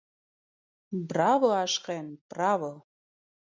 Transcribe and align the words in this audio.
-Բռա՜վո, 1.11 1.53
Աշխե՛ն, 1.59 2.11
բռա՜վո: 2.35 2.73